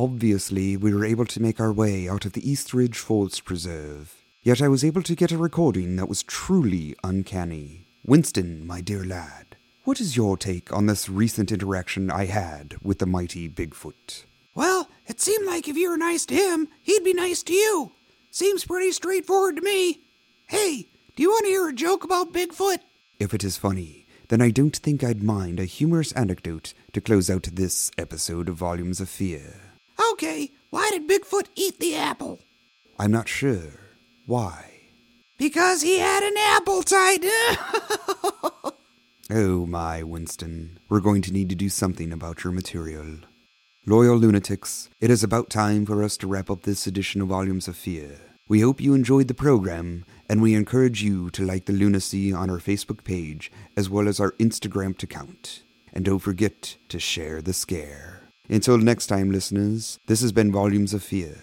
Obviously, 0.01 0.77
we 0.77 0.93
were 0.93 1.03
able 1.03 1.25
to 1.25 1.41
make 1.41 1.59
our 1.59 1.73
way 1.73 2.07
out 2.07 2.23
of 2.23 2.31
the 2.31 2.49
East 2.49 2.73
Ridge 2.73 2.97
Forest 2.97 3.43
Preserve. 3.43 4.23
Yet 4.41 4.61
I 4.61 4.69
was 4.69 4.81
able 4.81 5.03
to 5.03 5.13
get 5.13 5.33
a 5.33 5.37
recording 5.37 5.97
that 5.97 6.07
was 6.07 6.23
truly 6.23 6.95
uncanny. 7.03 7.85
Winston, 8.05 8.65
my 8.65 8.79
dear 8.79 9.03
lad, 9.03 9.57
what 9.83 9.99
is 9.99 10.15
your 10.15 10.37
take 10.37 10.71
on 10.71 10.85
this 10.85 11.09
recent 11.09 11.51
interaction 11.51 12.09
I 12.09 12.27
had 12.27 12.77
with 12.81 12.99
the 12.99 13.05
mighty 13.05 13.49
Bigfoot? 13.49 14.23
Well, 14.55 14.87
it 15.05 15.19
seemed 15.19 15.45
like 15.45 15.67
if 15.67 15.75
you 15.75 15.89
were 15.89 15.97
nice 15.97 16.25
to 16.27 16.33
him, 16.33 16.69
he'd 16.81 17.03
be 17.03 17.13
nice 17.13 17.43
to 17.43 17.53
you. 17.53 17.91
Seems 18.31 18.63
pretty 18.63 18.93
straightforward 18.93 19.57
to 19.57 19.61
me. 19.61 19.99
Hey, 20.47 20.87
do 21.17 21.23
you 21.23 21.29
want 21.29 21.43
to 21.43 21.51
hear 21.51 21.67
a 21.67 21.73
joke 21.73 22.05
about 22.05 22.31
Bigfoot? 22.31 22.79
If 23.19 23.33
it 23.33 23.43
is 23.43 23.57
funny, 23.57 24.07
then 24.29 24.41
I 24.41 24.49
don't 24.49 24.77
think 24.77 25.03
I'd 25.03 25.21
mind 25.21 25.59
a 25.59 25.65
humorous 25.65 26.13
anecdote 26.13 26.73
to 26.93 27.01
close 27.01 27.29
out 27.29 27.49
this 27.51 27.91
episode 27.97 28.47
of 28.47 28.55
Volumes 28.55 29.01
of 29.01 29.09
Fear. 29.09 29.68
Okay, 30.11 30.51
why 30.69 30.89
did 30.91 31.07
Bigfoot 31.07 31.47
eat 31.55 31.79
the 31.79 31.95
apple? 31.95 32.39
I'm 32.97 33.11
not 33.11 33.27
sure. 33.27 33.79
Why? 34.25 34.65
Because 35.37 35.81
he 35.81 35.99
had 35.99 36.23
an 36.23 36.35
apple 36.37 36.79
appetite. 36.79 37.25
Oh 39.31 39.67
my, 39.67 40.01
Winston. 40.01 40.79
We're 40.89 41.01
going 41.01 41.21
to 41.21 41.31
need 41.31 41.49
to 41.49 41.55
do 41.55 41.69
something 41.69 42.11
about 42.11 42.43
your 42.43 42.51
material. 42.51 43.17
Loyal 43.85 44.17
lunatics, 44.17 44.89
it 44.99 45.11
is 45.11 45.23
about 45.23 45.51
time 45.51 45.85
for 45.85 46.01
us 46.03 46.17
to 46.17 46.27
wrap 46.27 46.49
up 46.49 46.63
this 46.63 46.87
edition 46.87 47.21
of 47.21 47.27
Volumes 47.27 47.67
of 47.67 47.75
Fear. 47.75 48.19
We 48.47 48.61
hope 48.61 48.81
you 48.81 48.95
enjoyed 48.95 49.27
the 49.27 49.35
program, 49.35 50.03
and 50.27 50.41
we 50.41 50.55
encourage 50.55 51.03
you 51.03 51.29
to 51.29 51.45
like 51.45 51.65
the 51.65 51.73
lunacy 51.73 52.33
on 52.33 52.49
our 52.49 52.57
Facebook 52.57 53.03
page 53.03 53.51
as 53.77 53.87
well 53.87 54.07
as 54.07 54.19
our 54.19 54.31
Instagram 54.39 55.01
account. 55.03 55.61
And 55.93 56.03
don't 56.05 56.17
forget 56.17 56.77
to 56.87 56.99
share 56.99 57.39
the 57.39 57.53
scare. 57.53 58.18
Until 58.51 58.79
next 58.79 59.05
time, 59.05 59.31
listeners, 59.31 59.99
this 60.07 60.21
has 60.21 60.31
been 60.31 60.51
Volumes 60.51 60.95
of 60.95 61.03
Fear, 61.03 61.35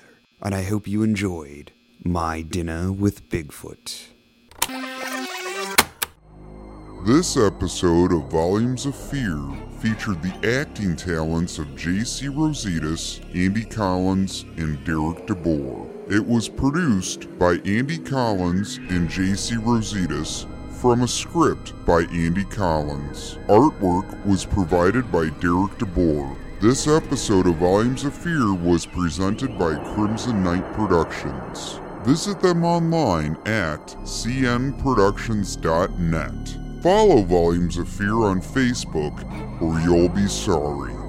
and 0.43 0.53
I 0.53 0.63
hope 0.65 0.89
you 0.89 1.05
enjoyed 1.05 1.71
my 2.05 2.43
dinner 2.43 2.91
with 2.91 3.29
Bigfoot. 3.29 4.07
This 7.07 7.37
episode 7.37 8.13
of 8.13 8.29
Volumes 8.29 8.87
of 8.87 8.97
Fear 8.97 9.39
featured 9.79 10.21
the 10.21 10.61
acting 10.61 10.97
talents 10.97 11.59
of 11.61 11.77
J.C. 11.77 12.27
Rositas, 12.27 13.21
Andy 13.37 13.65
Collins, 13.65 14.43
and 14.57 14.85
Derek 14.85 15.29
DeBoer. 15.29 16.11
It 16.11 16.27
was 16.27 16.49
produced 16.49 17.39
by 17.39 17.61
Andy 17.65 17.99
Collins 17.99 18.79
and 18.89 19.09
J.C. 19.09 19.55
Rositas 19.55 20.49
from 20.81 21.03
a 21.03 21.09
script 21.09 21.73
by 21.87 22.01
Andy 22.11 22.45
Collins. 22.47 23.39
Artwork 23.47 24.27
was 24.27 24.45
provided 24.45 25.13
by 25.13 25.29
Derek 25.39 25.79
DeBoer. 25.79 26.37
This 26.59 26.89
episode 26.89 27.47
of 27.47 27.57
Volumes 27.57 28.05
of 28.05 28.15
Fear 28.15 28.55
was 28.55 28.87
presented 28.87 29.59
by 29.59 29.75
Crimson 29.93 30.43
Knight 30.43 30.65
Productions. 30.73 31.81
Visit 32.03 32.41
them 32.41 32.65
online 32.65 33.37
at 33.45 33.89
cnproductions.net. 34.05 36.83
Follow 36.83 37.23
Volumes 37.25 37.77
of 37.77 37.91
Fear 37.91 38.15
on 38.15 38.41
Facebook, 38.41 39.23
or 39.61 39.79
you'll 39.81 40.09
be 40.09 40.27
sorry. 40.27 41.06